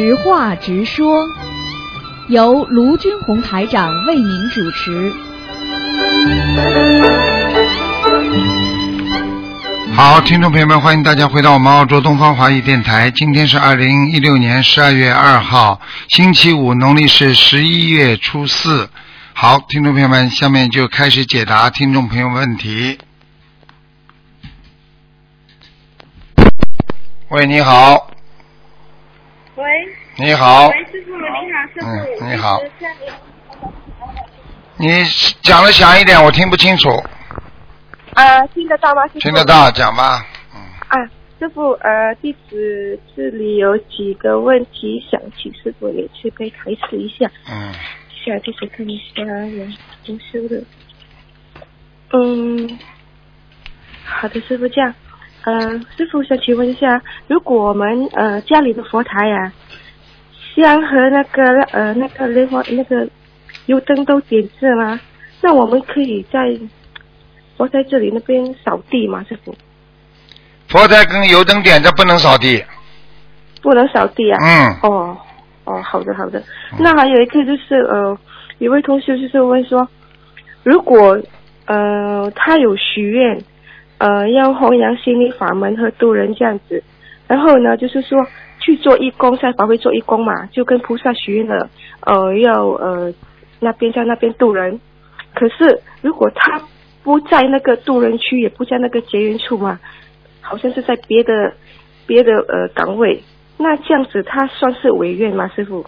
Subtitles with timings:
[0.00, 1.28] 直话直说，
[2.28, 5.12] 由卢军红台长为您主持。
[9.94, 13.10] 好，听众朋友们，欢迎大家回到我们澳洲东方华语电台。
[13.10, 18.88] 今天是二零一六年十二月二号，星期五，农历是十一月初四。
[19.34, 22.96] 好，听众朋友们，下面就开始解答听众朋友问题。
[27.28, 28.10] 喂，你好，
[29.56, 29.64] 喂，
[30.20, 31.86] 你好，喂，师傅，你好，师傅，
[32.26, 32.60] 嗯你好
[34.76, 35.02] 你
[35.40, 36.90] 讲的响一点，我听不清楚。
[38.12, 39.06] 啊，听得到吗？
[39.06, 39.42] 师傅听得。
[39.46, 40.26] 到，讲吧。
[40.54, 47.26] 嗯，啊，师傅，呃，弟子这里有几个问题想请师傅也去可以开始一下。
[47.50, 47.72] 嗯，
[48.22, 49.64] 下弟子看一下有
[50.04, 50.62] 读书的。
[52.12, 52.78] 嗯，
[54.04, 54.94] 好的，师傅这样。
[55.44, 59.50] 呃，师傅想请问一下，如果我们呃家里的佛台呀、
[60.60, 63.08] 香和那个呃那个莲花那个
[63.66, 65.00] 油灯都点着吗？
[65.42, 66.58] 那我们可以在
[67.56, 69.24] 佛在这里那边扫地吗？
[69.28, 69.54] 师傅
[70.68, 72.64] 佛台跟油灯点着不能扫地。
[73.62, 74.38] 不能扫地啊？
[74.40, 75.16] 嗯，哦
[75.64, 76.42] 哦，好的好的。
[76.78, 78.16] 那还有一个就是呃，
[78.58, 79.86] 有位同学就是问说，
[80.62, 81.20] 如果
[81.66, 83.38] 呃他有许愿，
[83.98, 86.82] 呃要弘扬心理法门和度人这样子，
[87.26, 88.18] 然后呢就是说
[88.60, 91.68] 去做义工，在法会做义工嘛，就跟菩萨许愿了，
[92.02, 93.12] 呃要呃
[93.58, 94.80] 那边在那边渡人。
[95.34, 96.62] 可是如果他
[97.02, 99.80] 不在那个渡人区，也不在那个结缘处嘛，
[100.40, 101.54] 好像是在别的
[102.06, 103.22] 别的呃岗位，
[103.56, 105.84] 那这样子他算是违愿吗，师傅？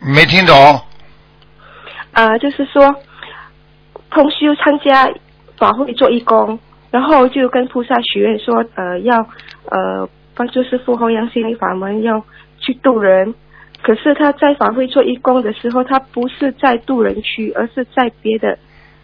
[0.00, 0.54] 没听懂。
[2.12, 2.94] 啊、就是说，
[4.10, 5.10] 同修参加
[5.56, 6.58] 法会做义工，
[6.90, 9.16] 然后就跟菩萨许愿说，呃，要
[9.70, 12.24] 呃帮助师傅弘扬心灵法门，要
[12.58, 13.34] 去渡人。
[13.82, 18.56] 可是他在法会做义工的时候，他不是在渡人区，而是在别的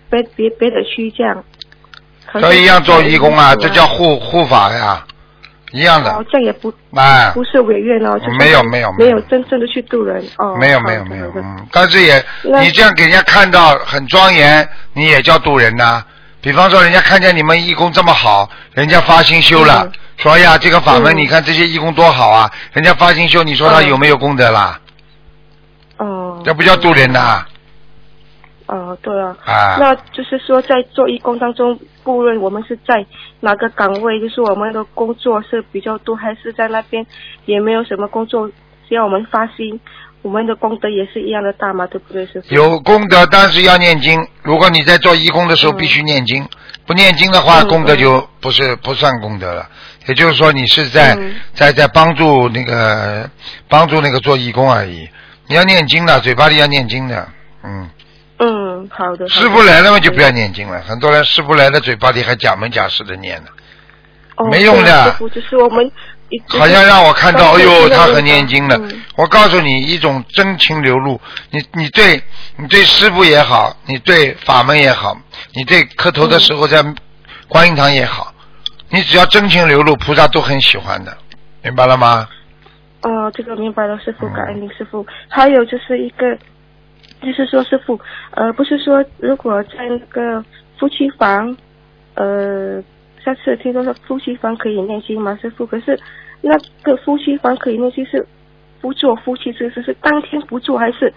[0.08, 1.44] 别别别的区这样。
[2.26, 5.04] 好像都一样做义工啊，这叫护护法呀，
[5.72, 6.24] 一样的哦，。
[6.30, 10.56] 这也不哎，不是违愿哦，就是没有没有没有真正的去渡人哦。
[10.56, 12.22] 没有没有没有，嗯，但是也
[12.62, 16.04] 你这样给人家看到很庄严，你也叫渡人呐、
[16.40, 24.80] 比方说，人家看见你们义工这么好，人家发心修了，嗯说哎呀，这个法门，嗯你看这些义工多好啊，人家发心修，你说他嗯有没有功德啦？
[25.98, 26.40] 哦。
[26.44, 27.44] 这不叫渡人呐、
[28.66, 29.36] 哦，对啊。
[29.44, 33.04] 啊那就是说，在做义工当中，不论我们是在
[33.40, 37.04] 哪个岗位，就是我们的工作是比较多，还是在那边
[37.44, 38.48] 也没有什么工作，
[38.88, 39.78] 只要我们发心，
[40.22, 42.54] 我们的功德也是一样的大嘛，对不对，师傅？
[42.54, 44.18] 有功德，但是要念经。
[44.42, 46.46] 如果你在做义工的时候嗯必须念经，
[46.86, 49.68] 不念经的话，嗯功德就不是不算功德了。
[50.06, 53.28] 也就是说，你是在、嗯在在帮助那个
[53.68, 55.08] 帮助那个做义工而已。
[55.46, 57.28] 你要念经的，嘴巴里要念经的，
[57.62, 57.88] 嗯。
[58.40, 59.28] 嗯，好的。
[59.28, 60.80] 师傅来了嘛，就不要念经了。
[60.82, 63.48] 很多人师傅来了，嘴巴里还假模假式的念呢，
[64.36, 65.90] 哦没用的师傅，就是我们
[66.48, 68.76] 好像让我看到，哎呦，他很念念经的。
[68.76, 71.20] 嗯我告诉你，一种真情流露。
[71.50, 72.22] 你你对
[72.56, 75.16] 你对师傅也好，你对法门也好，
[75.54, 76.80] 你对磕头的时候在
[77.48, 78.32] 观音堂也好，
[78.90, 81.18] 你只要真情流露，菩萨都很喜欢的，
[81.64, 82.28] 明白了吗？
[83.02, 85.04] 哦，这个明白了，师傅，嗯感恩您师傅。
[85.28, 86.36] 还有就是一个，
[87.20, 88.00] 就是说师傅，
[88.36, 90.44] 呃，不是说如果在那个
[90.78, 91.56] 夫妻房，
[92.14, 92.80] 呃，
[93.28, 95.66] 下次听说说夫妻房可以念经吗，师傅？
[95.66, 96.00] 可是
[96.40, 98.26] 那个夫妻房可以念经是
[98.80, 101.12] 不做夫妻之事，是当天不做，还是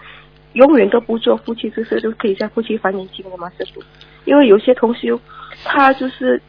[0.52, 3.82] 永远都不做夫妻之事，都可以在夫妻房念经的吗，师傅？
[4.26, 5.18] 因为有些同修
[5.64, 6.42] 他就是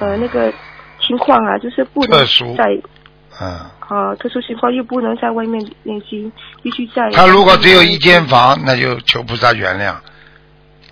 [0.00, 0.50] 呃那个
[1.00, 2.18] 情况啊，就是不能
[2.56, 2.80] 在。
[3.42, 3.50] 嗯，
[3.80, 6.32] 啊，特殊情况又不能在外面念经，
[6.62, 7.10] 必须在。
[7.10, 9.96] 他如果只有一间房，那就求菩萨原谅。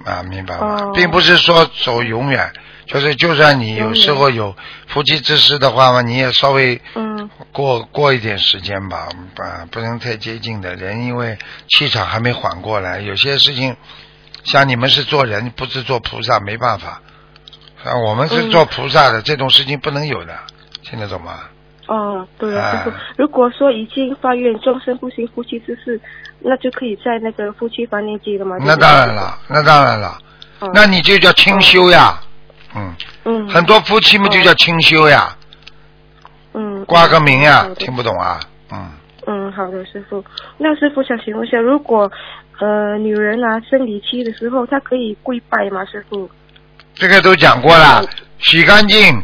[0.04, 0.82] 啊，明白吗？
[0.82, 2.50] 哦并不是说走永远，
[2.92, 4.54] 就是就算你有时候有
[4.86, 9.08] 夫妻之事的话嘛，你也稍微嗯过过一点时间吧，
[9.38, 13.76] 啊，不能太接近的人，因为气场还没缓过来，有些事情
[14.44, 17.00] 像你们是做人，不是做菩萨，没办法。
[17.84, 20.38] 啊，我们是嗯做菩萨的，这种事情不能有的，
[20.84, 21.40] 听得懂吗？
[21.88, 22.84] 哦，对了，啊
[23.16, 26.00] 如果说已经发愿终身不行夫妻之事，
[26.40, 28.56] 那就可以在那个夫妻房念经了吗？
[28.60, 30.16] 那当然了，那当然了，
[30.60, 30.70] 哦。
[30.72, 32.28] 那你就叫清修呀，嗯，
[32.74, 33.48] 嗯。
[33.48, 35.36] 很多夫妻嘛就叫清修呀，
[36.54, 36.84] 嗯。
[36.84, 38.40] 挂个名呀听不懂啊，
[38.72, 38.90] 嗯，
[39.26, 40.24] 嗯，好的，师傅。
[40.58, 42.10] 那师傅想请问一下，如果
[42.58, 45.84] 呃女人啊生理期的时候，她可以跪拜吗？
[45.84, 46.30] 师傅？
[46.94, 48.08] 这个都讲过了嗯，
[48.40, 49.22] 洗干净，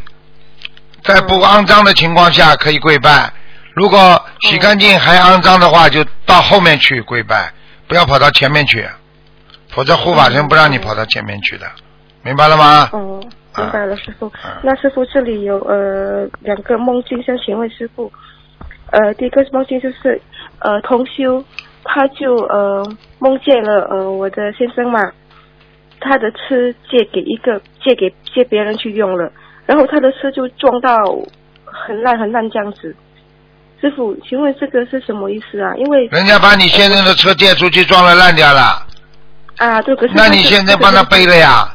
[1.03, 3.33] 在不肮脏的情况下可以跪拜。
[3.75, 7.53] 如果洗干净还肮脏的话，就到后面去跪拜，
[7.87, 8.89] 不要跑到前面去，
[9.71, 11.67] 否则护法神不让你跑到前面去的，
[12.23, 12.89] 明白了吗？
[12.93, 13.21] 哦，
[13.59, 14.27] 明白了，师傅。
[14.29, 14.33] 嗯
[14.63, 18.11] 那师傅这里有呃两个梦境，想请问师傅，
[18.91, 20.21] 呃，第一个梦境就是
[20.61, 21.45] 呃同修，
[21.85, 22.85] 他就呃
[23.19, 24.99] 梦见了呃我的先生嘛，
[26.01, 29.31] 他的车借给一个借给借别人去用了，
[29.67, 30.97] 然后他的车就撞到
[31.65, 32.95] 很烂很烂这样子。
[33.81, 35.73] 师傅，请问这个是什么意思啊？
[35.77, 38.85] 因为人家把你先生的车借出去撞了烂掉了，
[39.59, 41.73] 啊，对，可是那你现在帮他背了呀？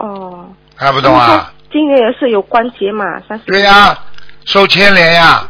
[0.00, 1.52] 哦，看不懂啊？
[1.70, 3.44] 今年也是有关节嘛，三十。
[3.44, 3.96] 对呀、
[4.46, 5.46] 受牵连呀。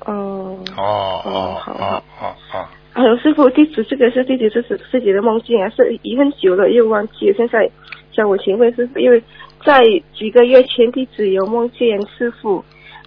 [0.00, 0.58] 哦。
[0.76, 7.34] 哦哦哦好哦哦哦，还有师傅，弟子这个是弟子自己自己的梦境啊，是已很久了又忘记了。
[7.38, 7.68] 现在
[8.12, 9.22] 叫我请问师傅，因为
[9.64, 9.82] 在
[10.14, 12.62] 几个月前弟子有梦见师傅，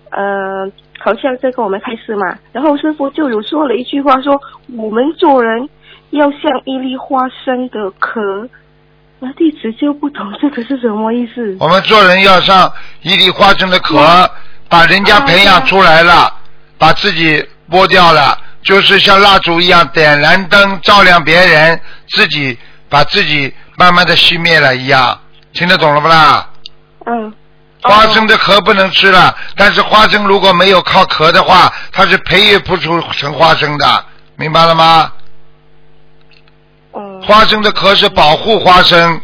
[0.09, 4.41] 呃，好像在跟我们开示嘛，然后师傅就有说了一句话说，
[4.75, 5.69] 我们做人
[6.09, 8.49] 要像一粒花生的壳。
[9.19, 11.57] 那弟子就不懂这个是什么意思。
[11.59, 12.71] 我们做人要像
[13.01, 14.29] 一粒花生的壳，
[14.69, 16.31] 把人家培养出来了，
[16.77, 21.79] 把自己剥掉了，就是像蜡烛一样点燃灯照亮别人，
[22.09, 22.57] 自己
[22.89, 25.19] 把自己慢慢的熄灭了一样，
[25.53, 26.47] 听得懂了不啦？
[27.05, 27.33] 嗯。
[27.83, 34.05] 花生的壳不能吃了，但是花生如果没有靠壳的话，它是培育不出成花生的，
[34.35, 35.11] 明白了吗？
[37.27, 37.35] 嗯。
[37.35, 39.21] 花生的壳是保护花生，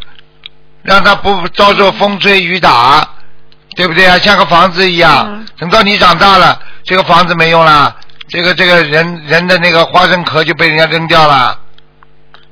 [0.82, 3.08] 让它不遭受风吹雨打，
[3.76, 4.18] 对不对啊？
[4.18, 7.96] 像个房子一样，嗯等到你长大了，这个房子没用了，
[8.28, 11.58] 这个这个人人的那个花生壳就被人家扔掉了。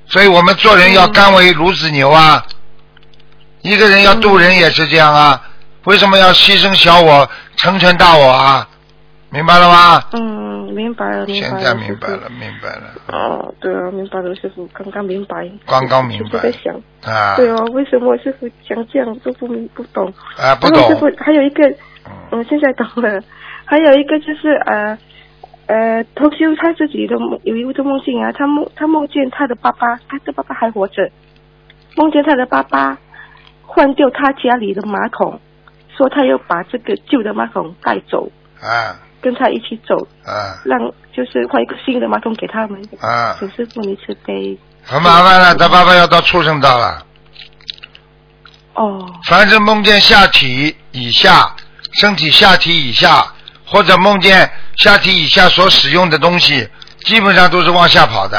[0.08, 2.44] 所以我们做人要甘为孺子牛啊！
[3.62, 5.40] 一个人要渡人也是这样啊，
[5.84, 8.66] 为什么要牺牲小我，成全大我啊？
[9.30, 10.02] 明白了吗？
[10.12, 11.60] 嗯，明白了，明白现了。
[11.60, 12.94] 在明白了，明白了。
[13.08, 15.50] 哦，对啊，明白了，师傅，刚刚明白。
[15.66, 16.74] 刚刚明白就在想，
[17.04, 20.06] 啊对哦，为什么师傅想这样都不明不懂？
[20.38, 21.68] 啊，不懂师傅还有一个，
[22.06, 23.20] 嗯我现在懂了。
[23.64, 24.98] 还有一个就是呃
[25.66, 31.10] 呃，同修他自己的有一个梦境啊，他梦他梦见他的爸爸，他的爸爸还活着，
[31.96, 32.98] 梦见他的爸爸
[33.62, 35.40] 换掉他家里的马桶，
[35.96, 38.30] 说他要把这个旧的马桶带走，
[38.60, 39.96] 啊跟他一起走，
[40.26, 40.78] 啊让
[41.14, 42.82] 就是换一个新的马桶给他们。
[43.00, 43.36] 啊！
[43.38, 44.58] 请师傅你慈悲。
[44.82, 47.06] 很麻烦了，他爸爸要到畜生道了。
[48.74, 51.54] 哦凡是梦见下体以下、
[51.92, 53.32] 身体下体以下，
[53.64, 56.68] 或者梦见下体以下所使用的东西，
[57.04, 58.38] 基本上都是往下跑的。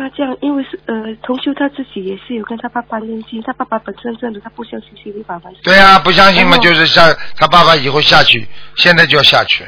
[0.00, 5.52] 那这样，因为是呃，同修他自己也是有跟他爸爸念经，他爸爸本身真的他不相信心理法门。
[5.64, 8.46] 对啊、不相信嘛，就是下他爸爸以后下去，
[8.76, 9.64] 现在就要下去。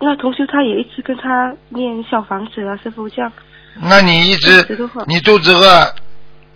[0.00, 3.30] 那同修他也一直跟他念小房子啊，师傅这样。
[3.74, 4.66] 那你一一直
[5.06, 5.94] 你肚子饿，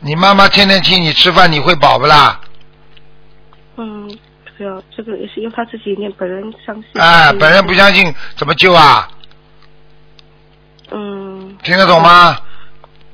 [0.01, 2.41] 你妈妈天天请你吃饭，你会饱不啦？
[3.77, 4.11] 嗯，
[4.57, 6.85] 对啊，这个也是用他自己念，本人相信。
[6.95, 9.07] 哎，本人不相信怎么救啊？
[10.91, 12.37] 嗯，听得懂吗？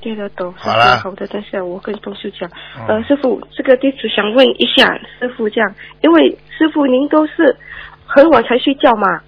[0.00, 0.52] 听得，懂。
[0.56, 0.72] 好
[1.14, 2.50] 的，等下我跟同事讲。
[2.76, 7.56] 嗯呃，师傅，这个地址想问一下师傅，这样，因为师傅您都是
[8.04, 9.20] 很晚才睡觉嘛，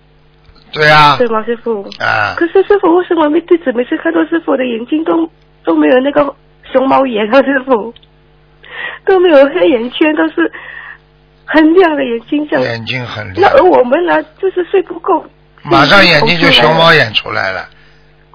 [0.73, 1.83] 对啊、对吗，师傅？
[2.01, 5.31] 啊，可是师傅为什么没弟子每次看到师傅的眼睛都
[5.65, 6.35] 都没有那个
[6.73, 7.41] 熊猫眼啊？
[7.43, 7.95] 师傅
[9.07, 10.51] 都没有黑眼圈，都是
[11.45, 12.65] 很亮的眼睛这样。
[12.65, 15.25] 眼睛很亮那而，我们呢，就是睡不够，
[15.63, 17.69] 马上眼睛就熊猫眼出来了。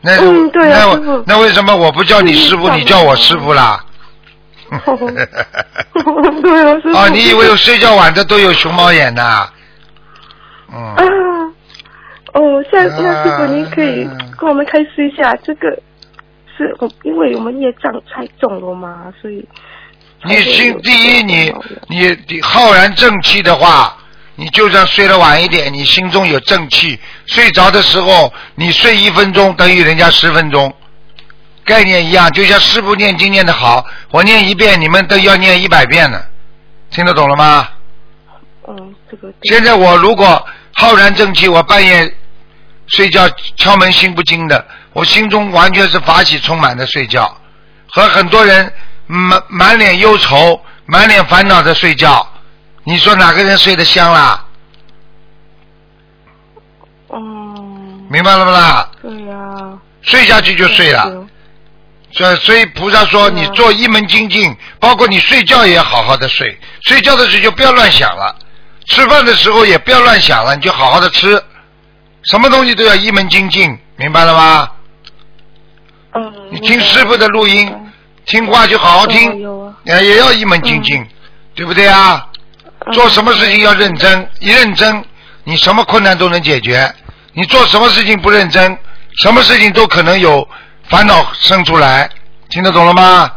[0.02, 3.84] 那、嗯对啊那我那为什么我不叫你师傅，嗯你叫我师傅啦？
[4.70, 6.98] 对啊，师傅。
[6.98, 9.48] 哦，你以为有睡觉晚的都有熊猫眼呐？
[10.72, 11.04] 嗯，啊？
[12.34, 15.70] 哦，像那师傅您可以啊跟我们开示一下，这个
[16.56, 19.48] 是我因为我们业障太重了嘛，所以
[20.24, 21.54] 你心第一，你
[21.88, 23.98] 你浩然正气的话，
[24.40, 30.74] 你就算睡得晚一点，你心中有正气，睡着的时候你睡一分钟等于人家十分钟，
[31.66, 36.24] 概念一样，就像师傅念经念得好，我念一遍，你们都要念一百遍呢，
[36.90, 37.68] 听得懂了吗？
[38.70, 42.16] 嗯，这个现在我如果浩然正气，我半夜
[42.88, 47.36] 睡觉敲门心不惊的，我心中完全是法喜充满的睡觉，
[47.92, 48.72] 和很多人
[49.06, 52.26] 满满脸忧愁、满脸烦恼的睡觉，
[52.90, 54.44] 你说哪个人睡得香啦？
[57.14, 58.90] 嗯，明白了不啦？
[59.04, 61.28] 对呀、睡下去就睡了。
[62.12, 68.36] 所以所以菩萨说，你做一门精进，包括你睡觉也要好好的睡，睡觉的时候就不要乱想了。
[68.88, 71.40] 吃饭的时候也不要乱想了，你就好好的吃，
[72.24, 74.72] 什么东西都要一门精进，明白了吗？
[76.14, 76.34] 嗯。
[76.50, 77.72] 你听师傅的录音，
[78.26, 79.40] 听话就好好听，
[79.84, 81.08] 也也要一门精进，
[81.54, 82.26] 对不对啊？
[82.94, 85.04] 做什么事情要认真，一认真，
[85.44, 86.92] 你什么困难都能解决。
[87.34, 88.78] 你做什么事情不认真，
[89.18, 90.48] 什么事情都可能有
[90.84, 92.10] 烦恼生出来，
[92.50, 93.32] 听得懂了吗？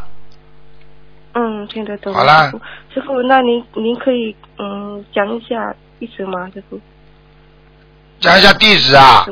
[1.33, 2.13] 嗯，听得懂。
[2.13, 2.51] 好了，
[2.93, 6.79] 师傅，那您您可以嗯讲一下地址吗，师傅？
[8.19, 9.25] 讲一下地址啊？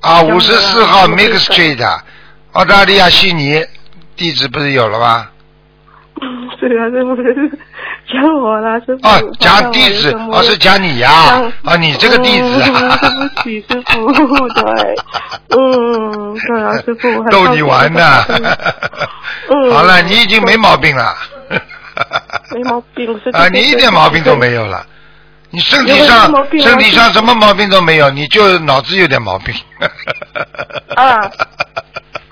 [0.00, 2.00] 啊，五十四号 Make Street，
[2.52, 3.64] 澳大利亚悉尼，
[4.14, 5.28] 地址不是有了吗？
[6.58, 7.50] 师傅是
[8.12, 9.06] 讲我啦，师傅。
[9.06, 11.10] 哦，讲地址，哦是讲你呀？
[11.64, 12.96] 啊，你这个地址啊？
[12.96, 14.64] 对不起，师傅，对，
[15.50, 17.22] 嗯，对啊，师傅。
[17.30, 18.24] 逗你玩呢。
[19.48, 19.72] 嗯。
[19.72, 21.14] 好了，你已经没毛病了。
[22.52, 24.84] 没毛病，啊，你一点毛病都没有了。
[25.50, 29.54] 你身体上身体上什么毛病都没有，你就脑子有点毛病。
[30.94, 31.20] 啊。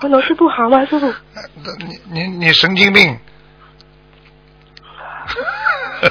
[0.00, 1.12] 我脑子不好吗，师傅？
[2.12, 3.18] 你你你神经病。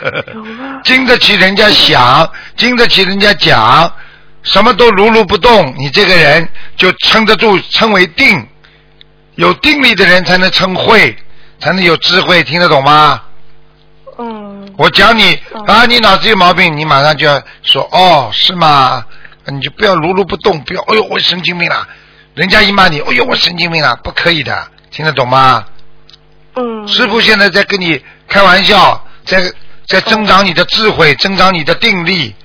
[0.83, 3.91] 经得起人家想，经得起人家讲，
[4.43, 8.47] 什么都如如不动，你这个人就撑得住，称为定。
[9.35, 11.17] 有定力的人才能称慧，
[11.59, 13.19] 才能有智慧，听得懂吗？
[14.19, 14.71] 嗯。
[14.77, 19.03] 我讲你啊，你脑子有毛病，你马上就要说哦，是吗？
[19.45, 21.87] 你就不要如如不动，不要，哎呦，我神经病了。
[22.35, 25.65] 人家一骂你，哎呦，我神经病了，不可以的，听得懂吗？
[26.55, 26.87] 嗯。
[26.87, 29.51] 师傅现在在跟你开玩笑，在
[29.87, 32.35] 在增长你的智慧，增长你的定力，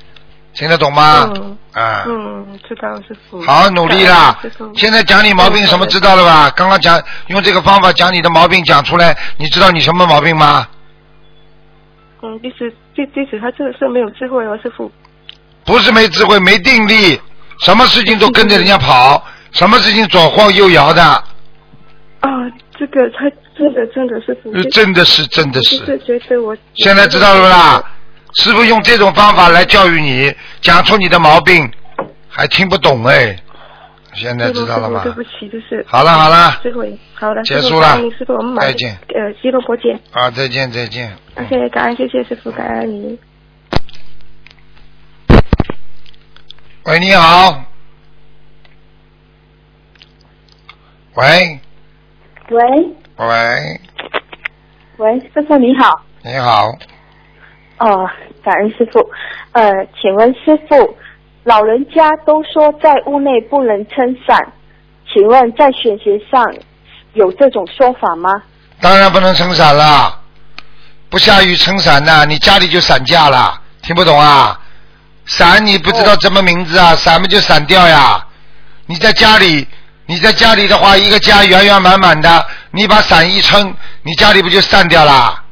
[0.55, 1.31] 听得懂吗？
[1.35, 1.59] 嗯。
[1.73, 2.05] 啊。
[2.07, 3.41] 嗯，知道师傅。
[3.43, 4.39] 好努力啦！
[4.75, 6.51] 现在讲你毛病什么知道了吧？
[6.51, 10.67] 刚刚讲用这个方法讲你的毛病讲出来，你知道你什么毛病吗？
[12.23, 14.91] 嗯，即使即即使他这个是没有智慧哦，师傅。
[15.65, 17.21] 不是没智慧，没定力，
[17.61, 19.23] 什么事情都跟着人家跑。
[19.53, 21.25] 什么事情左晃右摇的？
[22.79, 24.35] 啊，这个他真的真的是
[24.71, 25.77] 真的是真的是。
[25.85, 26.57] 是觉得我。
[26.75, 27.85] 现在知道了啦，
[28.37, 31.71] 师傅用这种方法来教育你，讲出你的毛病，
[32.29, 33.37] 还听不懂哎。
[34.15, 35.03] 现在知道了吗？
[35.03, 35.85] 对不起，就是。
[35.87, 36.59] 好了好了。
[36.63, 36.81] 师傅，
[37.15, 37.97] 好了，结束了。
[38.17, 38.97] 师傅，我们再见。
[39.09, 40.01] 呃，西罗伯见。
[40.13, 41.17] 啊，再见再见。
[41.37, 43.19] 谢谢，感恩谢谢师傅，感恩你。
[46.85, 47.65] 喂，你好。
[51.15, 51.61] 喂，
[52.51, 52.65] 喂，
[53.17, 53.81] 喂，
[54.97, 56.67] 喂，师傅你好，你好，
[57.79, 58.09] 哦，
[58.43, 58.99] 感恩师傅，
[59.53, 60.97] 呃，请问师傅，
[61.45, 64.51] 老人家都说在屋内不能撑伞，
[65.13, 66.43] 请问在玄学上
[67.13, 68.31] 有这种说法吗？
[68.81, 70.19] 当然不能撑伞啦，
[71.11, 74.59] 不下雨撑伞的，你家里就散架了，听不懂啊？
[75.27, 76.95] 伞你不知道什么名字啊？
[76.95, 78.27] 伞不就散掉呀？
[78.87, 79.69] 你在家里。
[80.11, 85.45] 你在家里的话，一个家圆圆满满的，你把伞一撑，你家里不就散掉啦？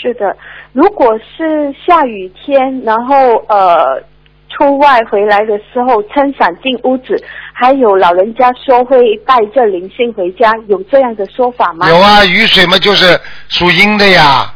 [0.00, 0.36] 是的，
[0.72, 4.00] 如果是下雨天，然后呃
[4.48, 7.20] 出外回来的时候撑伞进屋子，
[7.52, 11.88] 还有老人家说会带着灵性回家，有这样的说法吗？
[11.88, 14.54] 有啊，雨水嘛就是属阴的呀。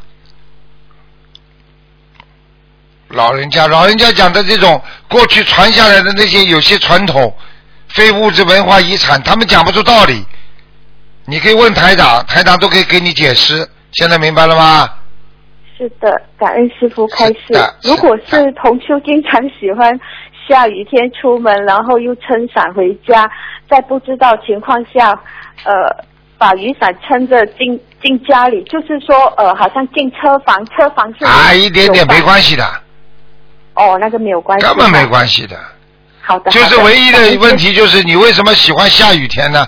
[3.09, 7.35] 老人家，老人家讲的这种过去传下来的那些有些传统。
[7.94, 10.25] 非物质文化遗产，他们讲不出道理。
[11.26, 13.68] 你可以问台长，台长都可以给你解释。
[13.92, 14.88] 现在明白了吗？
[15.76, 17.38] 是的，感恩师傅开示。
[17.82, 19.99] 如果是同修经常喜欢
[20.49, 23.30] 下雨天出门，然后又撑伞回家，
[23.68, 25.11] 在不知道情况下，
[25.64, 25.72] 呃，
[26.38, 32.64] 把雨伞撑着进进家里，就是说，呃，好像进车房，车房是啊，一点点没关系的。
[33.75, 34.66] 哦，那个没有关系。
[34.66, 35.56] 根本没关系的。
[36.23, 39.67] 好的，就是唯一的问题就是你为什么喜欢下雨天呢？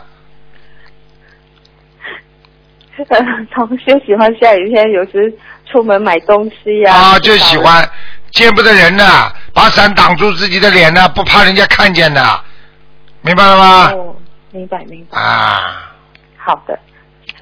[3.53, 5.37] 同学喜欢下雨天，有时
[5.69, 6.95] 出门买东西呀。
[6.95, 7.89] 啊，就喜欢
[8.31, 9.05] 见不得人呢，
[9.53, 12.23] 把伞挡住自己的脸呢，不怕人家看见的，
[13.21, 13.91] 明白了吗？
[13.93, 14.15] 哦，
[14.53, 15.19] 明白明白。
[15.21, 15.93] 啊，
[16.37, 16.79] 好的，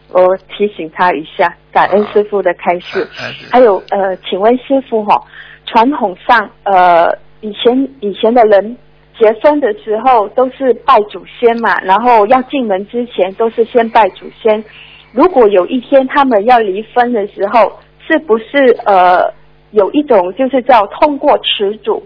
[0.08, 3.06] 我提醒他一下，感恩师傅的开示。
[3.50, 5.22] 还有呃，请问师傅哈，
[5.66, 8.74] 传统上呃，以前以前的人。
[9.22, 14.64] 结婚的时候都是拜祖先嘛，然后要进门之前都是先拜祖先。
[15.12, 18.44] 如果有一天他们要离婚的时候，是不是
[18.84, 19.32] 呃
[19.70, 22.04] 有一种就是叫通过持祖，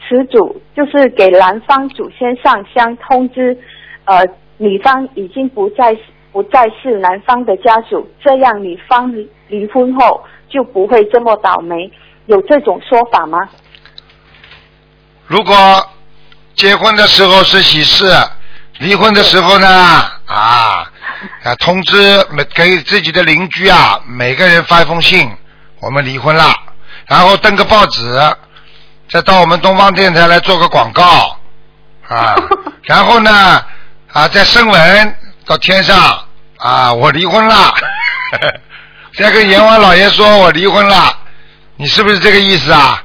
[0.00, 3.56] 持祖就是给男方祖先上香通知，
[4.06, 4.26] 呃
[4.58, 5.96] 女方已经不再
[6.32, 9.14] 不再是男方的家属，这样女方
[9.46, 11.88] 离婚后就不会这么倒霉。
[12.26, 13.38] 有这种说法吗？
[15.28, 15.54] 如果
[16.60, 18.14] 结婚的时候是喜事，
[18.80, 19.66] 离婚的时候呢
[20.26, 20.86] 啊
[21.42, 25.34] 啊通知每给自己的邻居啊每个人发一封信，
[25.80, 26.54] 我们离婚了，
[27.06, 28.14] 然后登个报纸，
[29.08, 31.34] 再到我们东方电台来做个广告
[32.06, 32.36] 啊，
[32.84, 33.64] 然后呢
[34.12, 36.22] 啊再升文到天上
[36.58, 37.72] 啊我离婚了，
[39.16, 41.16] 再跟阎王老爷说我离婚了，
[41.76, 43.02] 你是不是这个意思啊？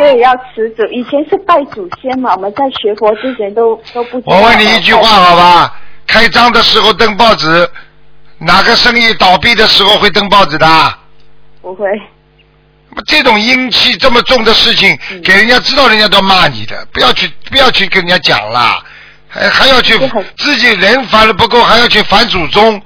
[0.00, 0.82] 对，要持祖。
[0.86, 4.22] 以前是拜祖先嘛，我们在学佛之前都都不。
[4.24, 5.74] 我问你一句话好吧？
[6.06, 7.68] 开张的时候登报纸，
[8.38, 10.66] 哪个生意倒闭的时候会登报纸的？
[11.60, 11.86] 不会。
[13.06, 16.82] 这种阴气这么重的事情，给人家知道，人家都骂你的。
[16.94, 18.82] 不要去，不要去跟人家讲了，
[19.28, 19.98] 还还要去
[20.38, 22.80] 自己人烦了不够，还要去烦祖宗。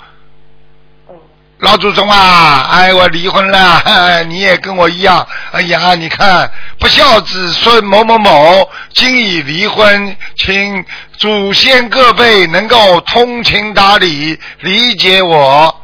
[1.64, 5.26] 老祖宗啊，哎，我离婚了， 你也跟我一样。
[5.50, 10.85] 哎呀，你看不孝子孙某某某今已离婚，请
[11.16, 15.75] 祖先各辈能够通情达理，理解我。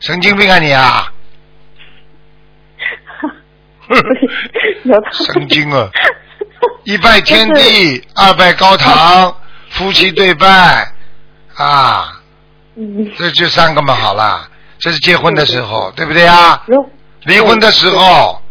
[0.00, 1.12] 神经病啊你啊！
[5.12, 5.88] 神经啊！
[6.84, 9.36] 一拜天地，二拜高堂，
[9.68, 10.92] 夫妻对拜
[11.54, 12.20] 啊，
[13.16, 14.48] 这就三个嘛，好了。
[14.80, 16.62] 这是结婚的时候，对不对啊？
[17.24, 18.42] 离婚的时候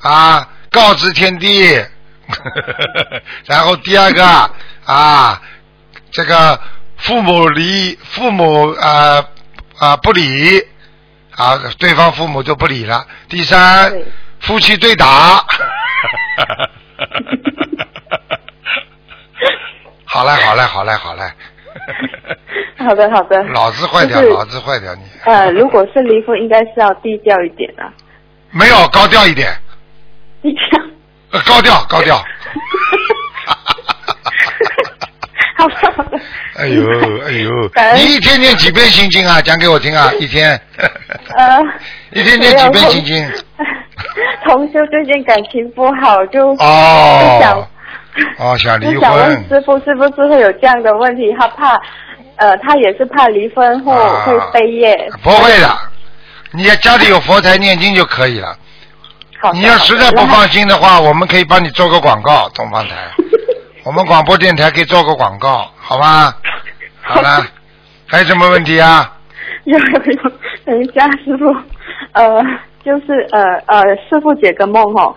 [0.00, 1.72] 啊，告知天地，
[3.46, 4.50] 然后第二个
[4.84, 5.40] 啊，
[6.10, 6.60] 这个
[6.96, 9.24] 父母离，父母啊
[9.78, 10.60] 啊不理
[11.36, 13.06] 啊，对方父母就不理了。
[13.28, 13.92] 第三，
[14.40, 15.44] 夫妻对打。
[20.10, 21.30] 好嘞，好嘞，好嘞，好嘞。
[22.78, 23.42] 好的，好的。
[23.44, 25.02] 脑子坏掉，脑子坏掉你。
[25.24, 27.92] 呃，如果是离婚，应该是要低调一点啊。
[28.50, 29.52] 没有，高调一点。
[30.42, 30.80] 低调。
[31.44, 32.16] 高调，高调。
[35.56, 36.18] 好的，好的。
[36.56, 36.82] 哎呦，
[37.26, 37.50] 哎呦！
[37.96, 39.42] 你一天念几遍心经啊？
[39.42, 40.10] 讲给我听啊！
[40.20, 40.60] 一天。
[41.36, 41.60] 呃。
[42.12, 43.28] 一天念几遍心经？
[44.44, 47.38] 同修最近感情不好，就哦。
[47.40, 47.68] 想。
[48.38, 49.00] 哦， 想离婚。
[49.00, 51.34] 想问师傅，是不是会有这样的问题？
[51.38, 51.80] 他怕，
[52.36, 53.92] 呃，他也是怕离婚后
[54.24, 54.96] 会背业。
[55.22, 55.68] 不会的，
[56.52, 58.56] 你家里有佛台念经就可以了。
[59.40, 59.52] 好。
[59.52, 62.94] 你要实在不放心的话，我们可以帮你做个广告，东方台。
[63.84, 66.34] 我们广播电台可以做个广告，好吗？
[67.00, 67.46] 好了，
[68.06, 69.12] 还有什么问题啊？
[69.64, 70.32] 有有有，
[70.64, 71.54] 等一下，师傅，
[72.12, 72.42] 呃，
[72.84, 75.14] 就是呃呃，师傅解个梦哦，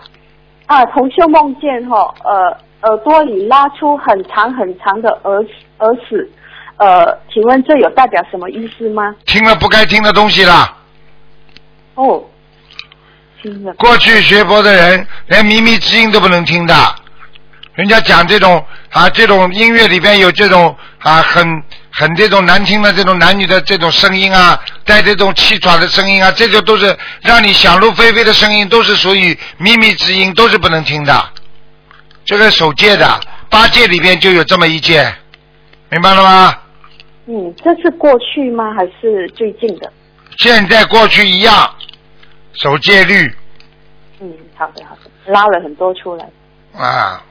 [0.66, 2.56] 啊，同修梦见哈，呃。
[2.82, 5.44] 耳朵里拉出很长很长的耳
[5.78, 6.30] 耳屎，
[6.76, 9.14] 呃，请问这有代表什么意思吗？
[9.24, 10.76] 听了不该听的东西啦。
[11.94, 12.24] 哦，
[13.40, 13.72] 听了。
[13.74, 16.74] 过去学佛的人连靡靡之音都不能听的，
[17.74, 31.24] 人家讲这种啊，这种音乐里边有这种啊，很很这种难听的这种男女的这种声音啊，带这种气喘的声音啊，这就都是让你想入非非的声音，都是属于靡靡之音，都是不能听的。
[32.24, 35.12] 这个守戒的八戒里边就有这么一戒，
[35.90, 36.54] 明白了吗？
[37.26, 38.72] 嗯，这是过去吗？
[38.74, 39.92] 还是最近的？
[40.38, 41.74] 现在过去一样，
[42.54, 43.30] 守戒律。
[44.20, 46.28] 嗯，好的好的，拉了很多出来。
[46.74, 47.22] 啊。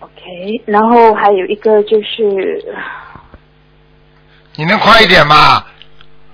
[0.00, 2.64] OK，然后还有一个就是，
[4.54, 5.64] 你能快一点吗？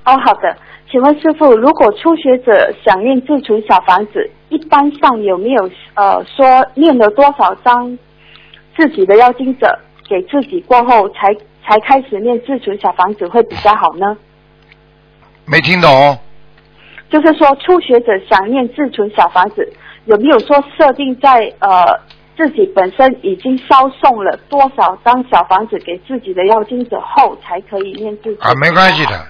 [0.05, 0.57] 哦，好的。
[0.95, 7.99] 请问师傅，如果初学者想念自存小房子，一般上有没有呃说念了多少张
[8.77, 9.77] 自己的要经者
[10.09, 11.35] 给自己过后，才
[11.67, 14.17] 才开始念自存小房子会比较好呢？
[15.47, 16.17] 没听懂。
[17.11, 19.69] 就是说初学者想念自存小房子，
[20.05, 21.85] 有没有说设定在呃
[22.37, 28.49] 自己本身已经烧送了多少张小房子给自己的要经者后，才可以念自存？
[28.49, 29.21] 啊，没关系的。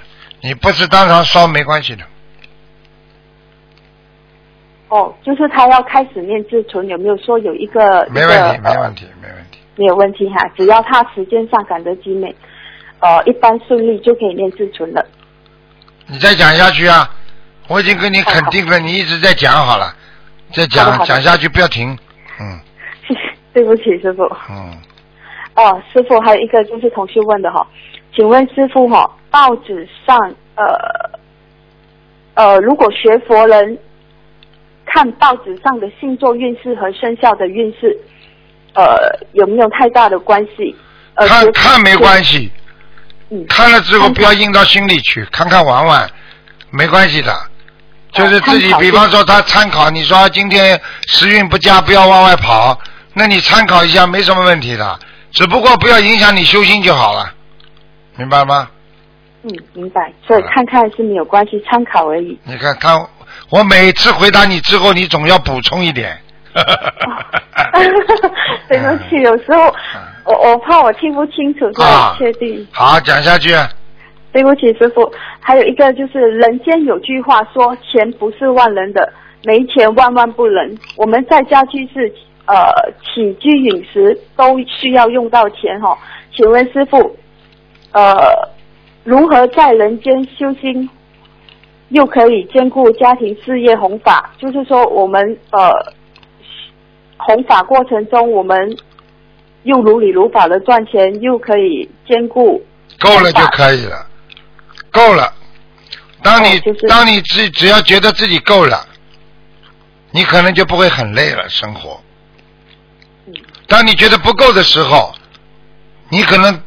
[0.45, 2.05] 你不是当场烧没关系的。
[4.91, 8.07] 哦，就是他要开始念自存，有没有说有一个？
[8.11, 9.59] 没问题，没问题，没问题。
[9.77, 12.37] 没有问题哈，只要他时间上赶得及美，
[13.01, 15.05] 呃，一般顺利就可以念自存了。
[16.07, 17.11] 你再讲下去啊！
[17.67, 19.97] 我已经跟你肯定了，你一直在讲好了，
[20.53, 21.99] 再讲讲下去不要停，
[22.39, 22.61] 嗯。
[23.55, 24.23] 对不起，师傅。
[24.51, 24.77] 嗯。
[25.57, 27.67] 哦，师傅，还有一个就是同学问的哈，
[28.15, 29.11] 请问师傅哈？
[29.31, 30.17] 报纸上，
[30.55, 30.65] 呃，
[32.35, 33.77] 呃，如果学佛人
[34.87, 37.99] 看报纸上的星座运势和生肖的运势，
[38.75, 40.75] 呃，有没有太大的关系？
[41.17, 42.51] 看看没关系，
[43.31, 46.09] 嗯，看了之后不要印到心里去，看看玩玩，
[46.71, 47.35] 没关系的。
[48.13, 52.79] 就是自己，比方说他参考，你说今天时运不佳，不要往外跑，
[53.13, 54.99] 那你参考一下没什么问题的，
[55.33, 57.35] 只不过不要影响你修心就好了，
[58.17, 58.71] 明白吗？
[59.43, 60.13] 嗯，明白。
[60.27, 62.39] 所以看看是没有关系，参考而已。
[62.45, 62.95] 你看看，
[63.51, 66.17] 我每次回答你之后，你总要补充一点。
[68.69, 69.75] 对不起，有时候
[70.25, 72.67] 我我怕我听不清楚，所啊以确定。
[72.73, 73.51] 好，讲下去。
[74.33, 75.13] 对不起，师傅。
[75.41, 79.13] 还有一个就是，人间有句话说，钱不是万能的，
[79.45, 80.79] 没钱万万不能。
[80.97, 82.13] 我们在家居是
[82.47, 82.55] 呃
[83.03, 85.99] 起居饮食都需要用到钱哈、
[86.35, 87.17] 请问师傅，
[87.95, 88.49] 呃，
[89.05, 90.91] 如何在人间修心，
[91.91, 94.33] 又可以兼顾家庭事业弘法？
[94.37, 95.71] 就是说，我们呃
[97.17, 98.77] 弘法过程中，我们
[99.63, 102.65] 又如理如法的赚钱，又可以兼顾
[102.99, 104.07] 够了就可以了，
[104.91, 105.33] 够了。
[106.21, 108.85] 当你、哦就是当你只只要觉得自己够了，
[110.11, 112.01] 你可能就不会很累了生活。
[113.27, 113.35] 嗯
[113.69, 115.15] 当你觉得不够的时候，
[116.09, 116.61] 你可能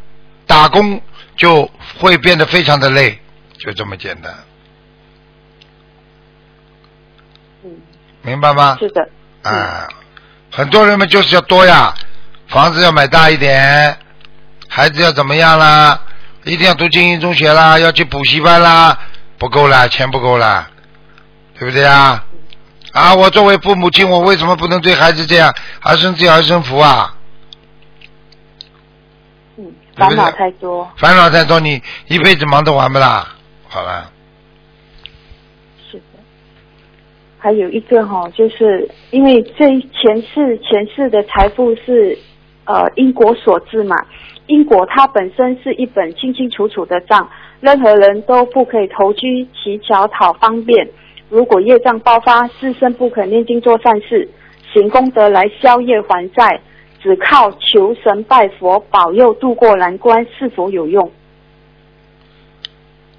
[0.46, 1.00] 打工
[1.38, 1.69] 就
[2.00, 3.19] 会变得非常的累，
[3.58, 4.34] 就这么简单，
[7.63, 7.71] 嗯，
[8.23, 8.76] 明白吗？
[8.80, 9.08] 是的，
[9.43, 9.88] 啊，
[10.52, 11.93] 很多人们就是要多呀，
[12.47, 13.97] 房子要买大一点，
[14.67, 16.02] 孩子要怎么样啦？
[16.43, 18.97] 一定要读精英中学啦，要去补习班啦，
[19.38, 20.69] 不够啦，钱不够啦，
[21.60, 22.23] 对不对啊？
[22.93, 27.13] 啊，我作为父母亲，我为什么不能对孩子这样，儿孙自有儿孙福啊？
[29.98, 33.36] 烦恼太多，烦恼太多，你一辈子忙得完不啦？
[33.68, 34.12] 好了，
[35.90, 36.04] 是的。
[37.40, 42.18] 还有一个哈、就是因为这前世前世的财富是
[42.66, 43.96] 呃因果所致嘛，
[44.46, 47.30] 因果它本身是一本清清楚楚的账，
[47.60, 50.88] 任何人都不可以投机取巧讨方便。
[51.30, 54.30] 如果业障爆发，自身不肯念经做善事，
[54.72, 56.62] 行功德来消业还债，
[57.02, 61.12] 只靠求神拜佛保佑渡过难关，是否有用？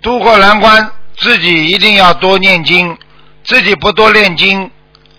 [0.02, 2.96] 渡过难关，自己一定要多念经，
[3.42, 4.70] 自己不多念经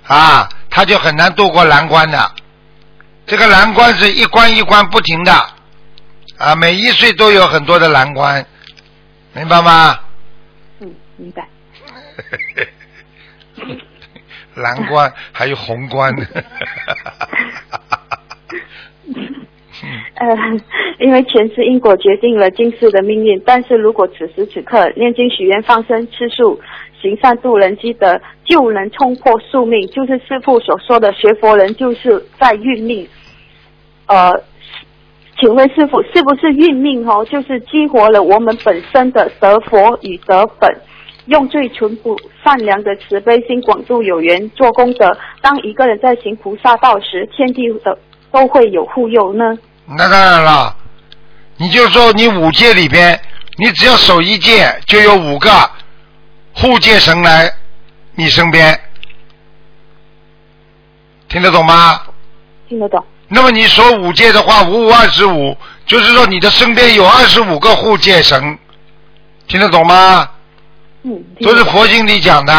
[0.07, 2.31] 啊，他就很难渡过难关的。
[3.25, 5.31] 这个难关是一关一关不停的
[6.37, 8.45] 啊，每一岁都有很多的难关，
[9.33, 9.99] 明白吗？
[10.79, 11.47] 嗯，明白。
[14.55, 16.25] 难关还有宏观呢。
[20.15, 20.27] 呃，
[20.99, 26.59] 因为前世因果决定了今世的命运，但是如果此时此刻念经许愿、放生、吃素、
[27.01, 29.87] 行善度人积德，就能冲破宿命。
[29.87, 33.07] 就是师父所说的，学佛人就是在运命。
[34.07, 34.43] 呃，
[35.39, 37.23] 请问师傅，是不是运命哦？
[37.29, 40.75] 就是激活了我们本身的德佛与德本，
[41.27, 45.15] 用最淳朴、善良的慈悲心广度有缘做功德。
[45.41, 47.97] 当一个人在行菩萨道时，天地的
[48.31, 49.57] 都会有护佑呢？
[49.85, 50.75] 那当然了，
[51.57, 53.19] 你就说你五戒里边，
[53.57, 55.49] 你只要守一戒，就有五个
[56.53, 57.51] 护戒神来
[58.15, 58.79] 你身边，
[61.27, 62.01] 听得懂吗？
[62.67, 63.03] 听得懂？
[63.27, 68.57] 那么你说五戒的话，五五二十五，就是说你的身边有二十五个护戒神，
[69.47, 70.29] 听得懂吗？
[71.03, 72.53] 嗯，听都是佛经里讲的。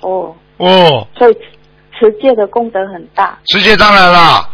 [0.00, 1.36] 哦，哦，所以
[2.00, 3.38] 持戒的功德很大。
[3.44, 4.48] 持戒当然啦，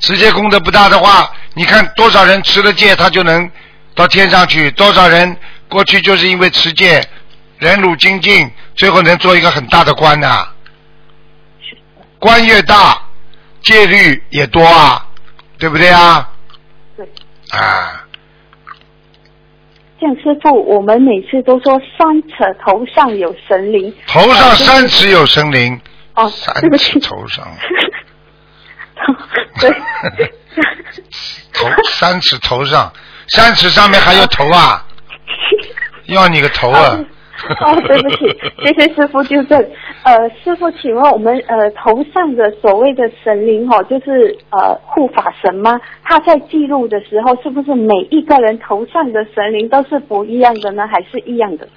[0.00, 3.48] 持戒功德不大的话，你看多少人持了戒，他就能
[3.94, 5.36] 到天上去；多少人
[5.68, 7.02] 过去就是因为持戒，
[7.58, 10.48] 忍辱精进，最后能做一个很大的官呐、
[12.18, 13.00] 官越大，
[13.62, 15.06] 戒律也多啊，
[15.58, 16.28] 对不对啊？
[16.96, 17.08] 对。
[17.50, 18.04] 啊，
[20.00, 23.92] 这样师傅，我们每次都说三尺头上有神灵。
[24.06, 25.80] 头上呃三尺有神灵，
[26.18, 26.98] 哦，三对不起。
[27.00, 27.46] 尺头上，
[29.60, 29.70] 对。
[31.52, 32.92] 头三尺头上，
[33.28, 34.84] 三尺上面还有头啊，
[36.06, 36.98] 要你个头啊！
[37.60, 38.16] 哦，对不起，
[38.64, 39.58] 谢谢师傅纠正。
[40.02, 45.80] 呃，师傅，请问我们呃头上的所谓的神灵哦，就是呃护法神吗？
[46.02, 50.86] 他在记录的时候，是不是每一个人头上的神灵都是不一样的呢？
[50.88, 51.68] 还是一样的？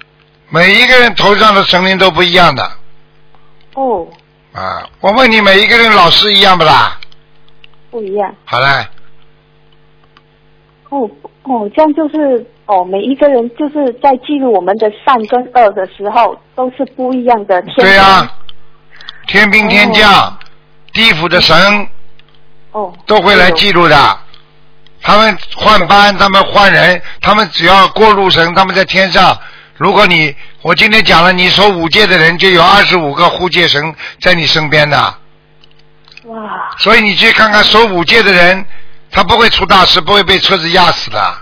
[0.50, 2.64] 每一个人头上的神灵都不一样的
[3.74, 4.08] 哦，
[4.52, 4.86] 啊！
[5.00, 6.98] 我问你，每一个人老师一样不啦？
[7.90, 8.34] 不一样。
[8.44, 8.66] 好嘞，
[10.90, 11.10] 哦
[11.44, 18.32] 哦，这样就是哦，每一个人就是在记录我们的善跟恶的时候，都是不一样的天对呀、呀、
[19.26, 20.38] 天兵天将、
[20.92, 21.88] 地府的神
[22.72, 24.18] 哦，都会来记录的。
[25.00, 29.36] 他们换班，他们换人，他们只要过路神，他们在天上
[29.76, 35.14] 如果你我今天讲了，你守五戒的人就有二十五个护戒神在你身边的。
[36.26, 36.70] 哇。
[36.78, 38.64] 所以你去看看守五戒的人，
[39.10, 41.34] 他不会出大事，不会被车子压死的。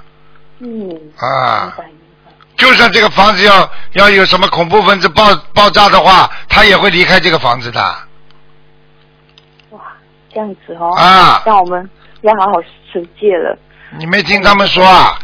[0.60, 0.90] 嗯。
[1.16, 1.76] 啊。
[2.56, 7.80] 就算这个房子要要有什么恐怖分子爆爆炸的话，他也会离开这个房子的。
[9.70, 9.80] 哇，
[10.32, 10.94] 这样子哦。
[10.96, 11.42] 啊。
[11.44, 11.90] 那我们
[12.22, 12.60] 要好好
[12.92, 13.58] 守戒了。
[13.98, 15.18] 你没听他们说啊？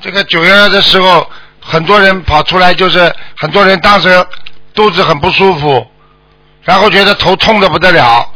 [0.00, 1.30] 这个九幺幺的时候，
[1.62, 4.26] 很多人跑出来，就是很多人当时
[4.74, 5.86] 肚子很不舒服，
[6.62, 8.28] 然后觉得头痛的不得了，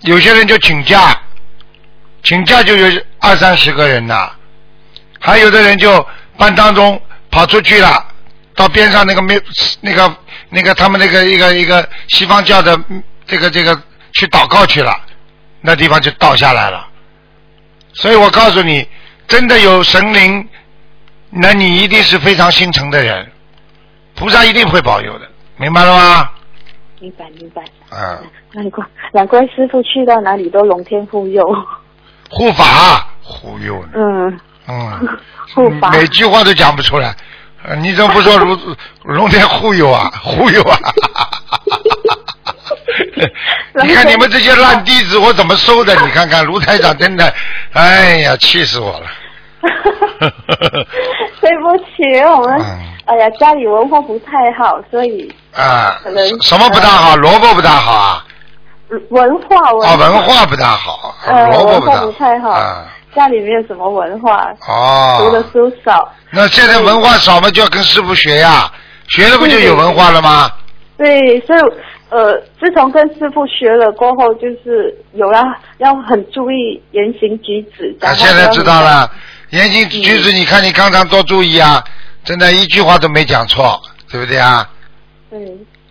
[0.00, 1.16] 有些人就请假，
[2.22, 4.30] 请假就有二三十个人呐，
[5.20, 6.04] 还有的人就
[6.36, 8.04] 半当中跑出去了，
[8.56, 9.40] 到边上那个没
[9.80, 10.16] 那个
[10.48, 12.78] 那个他们那个一个一个西方教的
[13.26, 13.74] 这个这个
[14.14, 14.98] 去祷告去了，
[15.60, 16.88] 那地方就倒下来了。
[17.92, 18.86] 所以我告诉你，
[19.28, 20.48] 真的有神灵，
[21.30, 23.30] 那你一定是非常心诚的人，
[24.14, 26.30] 菩萨一定会保佑的，明白了吗？
[26.98, 27.62] 明白明白。
[27.92, 28.18] 嗯。
[28.52, 31.42] 难怪难怪师傅去到哪里都龙天护佑。
[32.28, 33.82] 护法护佑。
[33.94, 34.40] 嗯。
[34.66, 35.18] 嗯。
[35.54, 35.90] 护法。
[35.90, 37.14] 每句话都讲不出来，
[37.78, 40.10] 你怎么不说龙龙 天护佑啊？
[40.22, 40.78] 护佑啊！
[43.82, 45.94] 你看你们这些烂弟子，我怎么收的？
[46.04, 47.32] 你看看卢台长，真的，
[47.72, 49.06] 哎呀，气死我了！
[51.40, 52.60] 对不起，我们
[53.06, 57.16] 哎呀，家里文化不太好，所以啊，可能什么不大好？
[57.16, 58.24] 萝卜不大好啊？
[59.10, 61.14] 文化文啊，文化不大好，
[61.50, 66.08] 萝卜不太好，家里没有什么文化，哦，读的书少。
[66.30, 68.70] 那现在文化少嘛，就要跟师傅学呀，
[69.08, 70.50] 学了不就有文化了吗？
[70.96, 71.60] 对，所以。
[72.10, 75.40] 呃，自从跟师傅学了过后，就是有了
[75.78, 77.96] 要很注意言行举止。
[78.00, 79.08] 啊，现在知道了，
[79.50, 81.82] 言行举止，你看你刚刚多注意啊，
[82.24, 84.68] 真的一句话都没讲错，对不对啊？
[85.28, 85.38] 对，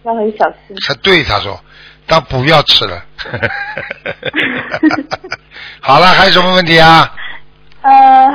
[0.03, 0.75] 要很小心。
[0.87, 1.59] 他对他说，
[2.07, 3.03] 他不要吃了。
[5.81, 7.13] 好了，还有什么问题啊？
[7.81, 8.29] 呃。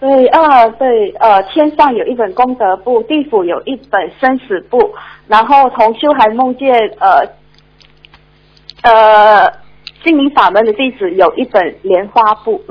[0.00, 4.94] 对啊，对，呃，天上有一本功德簿，地府有一本生死簿，
[5.26, 7.26] 然后同修还梦见呃
[8.82, 9.50] 呃
[10.02, 12.62] 心灵法门的弟子有一本莲花簿，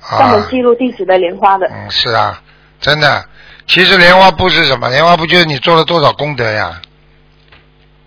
[0.00, 1.66] 专门记录弟子的莲花的。
[1.68, 2.40] 嗯，是啊，
[2.80, 3.24] 真的，
[3.66, 4.88] 其实莲花布是什么？
[4.90, 6.80] 莲花布就是你做了多少功德呀？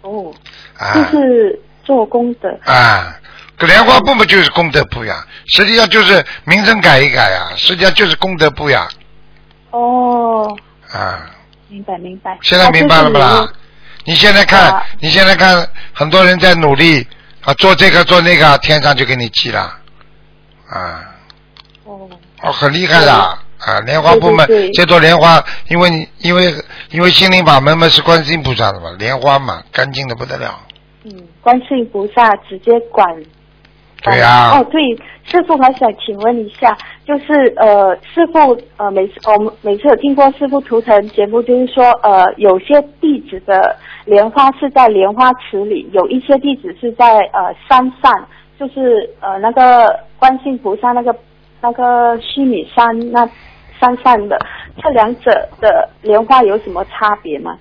[0.02, 0.34] 哦，
[0.96, 2.50] 就是做功德。
[2.66, 3.18] 啊。
[3.60, 8.88] 莲花布嘛就是功德簿呀，实际上就是名称改一改呀，实际上就是功德簿呀。
[9.70, 10.58] 哦。
[10.92, 11.30] 啊。
[11.68, 12.36] 明白明白。
[12.42, 13.48] 现在明白了不啦？
[14.06, 17.06] 你现在看，你现在看，很多人在努力
[17.44, 19.72] 啊，做这个做那个，天上就给你记了，
[20.68, 21.11] 啊。
[22.44, 22.50] 哦。
[22.50, 23.80] 哦，很厉害的啊！
[23.86, 26.52] 莲花部门，这朵莲花，因为你因为
[26.90, 30.60] 因为心灵法门嘛是观世音菩萨的嘛，莲花嘛干净的不得了。
[31.04, 33.08] 嗯，观世音菩萨直接管。
[34.02, 34.58] 对呀。
[34.58, 34.82] 哦，对，
[35.24, 36.76] 师傅还想请问一下，
[37.06, 48.28] 就是呃，师傅呃，每次我们每次有听过师傅图腾节目，就是说呃，有些弟子的莲花是在莲花池里，有一些弟子是在呃山上，
[48.60, 51.16] 就是呃那个观世菩萨那个
[51.62, 53.30] 那个须弥山那
[53.80, 54.38] 山上的，
[54.82, 57.58] 这两者的莲花有什么差别吗？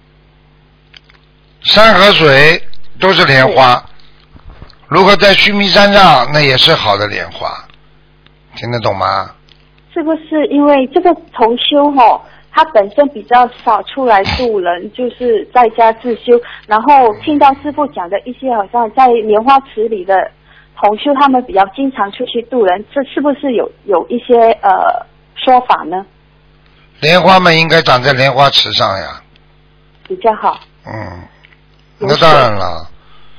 [1.61, 2.61] 山和水
[2.99, 3.83] 都是莲花。
[4.89, 7.49] 如果在须弥山上，那也是好的莲花，
[8.57, 9.35] 听得懂吗？
[9.93, 16.41] 是不是因为这个重修哈，他本身比较少出来度人， 就是在家自修。
[16.67, 20.15] 然后听到师傅讲的一些，好像在莲花池里的
[20.81, 26.07] 同修，他们比较经常出去渡人，这是不是有有一些呃说法呢？
[27.01, 29.23] 莲花嘛应该长在莲花池上呀，
[30.07, 30.61] 比较好。
[30.87, 31.23] 嗯，
[31.99, 32.87] 那当然了。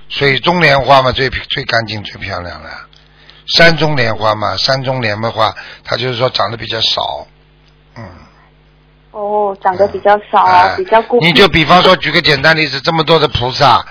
[0.09, 2.69] 水中莲花嘛，最最干净、最漂亮了。
[3.55, 7.25] 山中莲花嘛，山中莲的话，它就是说长得比较少，
[7.95, 8.03] 嗯。
[9.11, 11.19] 哦，长得比较少啊，比较孤。
[11.21, 13.85] 你就比方说，举个简单例子，这么多的菩萨，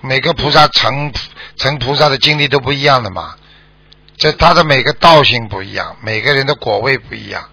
[0.00, 1.12] 每个菩萨成
[1.56, 3.34] 成菩萨的经历都不一样的嘛。
[4.16, 7.48] 这他的每个道性不一样，每个人的果位不一样，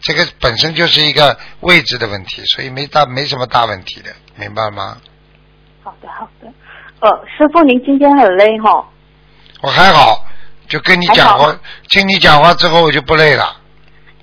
[0.00, 4.96] 这个本身就是一个位置的问题，所以没大没什么大问题的，明白吗？
[5.82, 6.52] 好的，好的。
[7.00, 8.86] 呃，师傅，您今天很累哈？
[9.62, 10.26] 我还好，
[10.68, 11.56] 就跟你讲话，
[11.88, 13.56] 听你讲话之后我就不累了。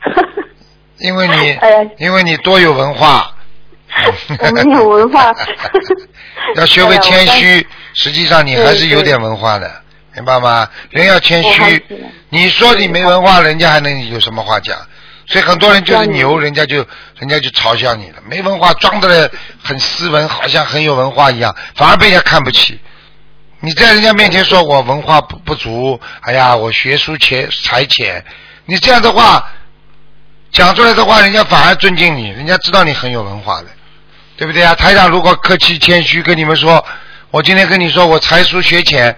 [0.99, 1.59] 因为你，
[1.99, 3.33] 因为你多有文化。
[4.39, 5.33] 我没有文化。
[6.55, 7.65] 要学会谦虚，
[7.97, 9.69] 实际上你还是有点文化的，
[10.15, 10.69] 明白吗？
[10.91, 11.83] 人要谦虚。
[12.29, 14.77] 你说你没文化，人家还能有什么话讲？
[15.25, 16.77] 所以很多人就是牛，人家就
[17.17, 19.29] 人家就嘲笑你了，没文化，装的
[19.63, 22.79] 很斯文，好像很有文化一样，反而被人家看不起。
[23.59, 28.23] 你在人家面前说我文化不不足，哎呀，我学术浅才浅，
[28.65, 29.51] 你这样的话
[30.51, 33.67] 讲出来的话，人家反而尊敬你，人家知道你很有文化的，
[34.37, 34.75] 对不对啊？
[34.75, 36.85] 台长如果客气谦虚跟你们说，
[37.31, 39.15] 我今天跟你说我才疏学浅，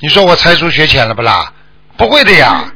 [0.00, 1.52] 你说我才疏学浅了不啦？
[1.96, 2.72] 不会的呀，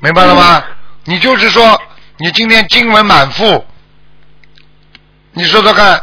[0.00, 0.62] 明白了吗？
[1.04, 1.80] 你就是说，
[2.18, 3.64] 你今天经文满腹，
[5.32, 6.02] 你说说看，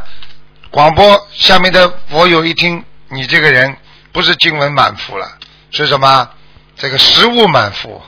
[0.72, 3.76] 广播下面的佛友一听，你这个人
[4.12, 5.28] 不是经文满腹了，
[5.72, 6.30] 是什么？
[6.78, 8.02] 这个食物满腹。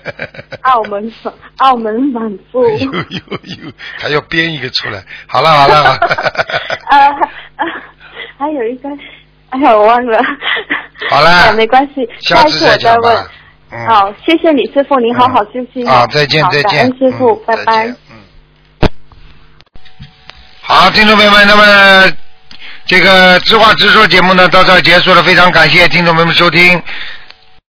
[0.62, 1.12] 澳门
[1.58, 2.62] 澳门满腹。
[2.76, 5.02] 呦呦呦，还要编一个出来。
[5.26, 5.92] 好了好了。
[5.92, 7.08] 啊
[8.38, 8.88] 还有一个，
[9.52, 10.18] 哎呀，我忘了。
[11.10, 11.52] 好了。
[11.54, 13.26] 没关系，下次再讲吧。
[13.86, 15.86] 好，谢谢李师傅，您好好休息。
[15.86, 16.86] 好，再见再见。
[16.98, 17.86] 师傅，拜拜。
[17.86, 18.86] 嗯。
[20.62, 22.12] 好，听众朋友们，那么
[22.86, 26.82] 这个知话直说节目呢，到这结束了，非常感谢听众朋友们收听。